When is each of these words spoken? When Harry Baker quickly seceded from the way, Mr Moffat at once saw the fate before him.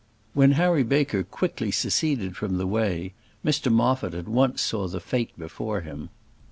When 0.33 0.53
Harry 0.53 0.81
Baker 0.81 1.21
quickly 1.21 1.69
seceded 1.69 2.35
from 2.35 2.57
the 2.57 2.65
way, 2.65 3.13
Mr 3.45 3.71
Moffat 3.71 4.15
at 4.15 4.27
once 4.27 4.59
saw 4.63 4.87
the 4.87 4.99
fate 4.99 5.29
before 5.37 5.81
him. 5.81 6.09